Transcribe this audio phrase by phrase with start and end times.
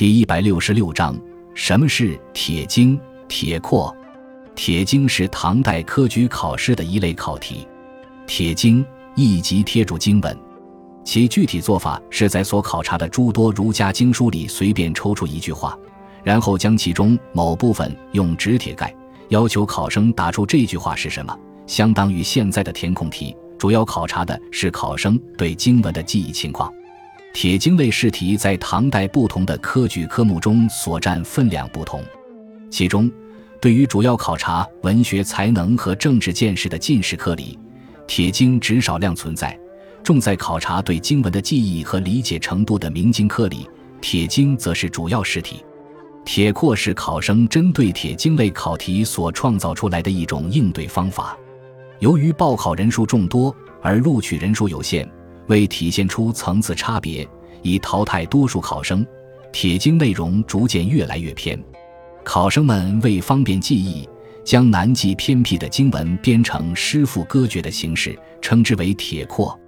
[0.00, 1.14] 第一百六十六章：
[1.52, 3.94] 什么是铁经、铁括？
[4.54, 7.68] 铁经是唐代科举考试的一类考题。
[8.26, 8.82] 铁经
[9.14, 10.34] 意即贴注经文，
[11.04, 15.78] 其具体做法是在所考察的诸多儒家经书里随便抽出一句话，
[16.24, 18.96] 然后将其中某部分用纸铁盖，
[19.28, 23.36] 要求考生答出这句话是什么，相当于现在的填空题。
[23.58, 26.72] 主要考察的是考生对经文的记忆情况。
[27.32, 32.02] 铁经类试题在唐代不同的科举科目中所占分量不同，
[32.70, 33.10] 其中，
[33.60, 37.58] 对于主要考察文学才能和政治见识的进士科里，
[38.06, 39.56] 铁经只少量存在；
[40.02, 43.68] 重在考察对经文的记忆和理解程度的明经科里，
[44.00, 45.64] 铁经则是主要试题。
[46.24, 51.38] 铁括是考生针对铁经类考题所创造出来的一种应对方法。
[52.00, 55.08] 由于报考人数众多而录取人数有限。
[55.50, 57.28] 为体现出层次差别，
[57.60, 59.06] 以淘汰多数考生，
[59.52, 61.62] 铁经内容逐渐越来越偏。
[62.24, 64.08] 考生们为方便记忆，
[64.44, 69.58] 将难记偏僻的经文编成诗赋歌诀的形式，称之为铁括。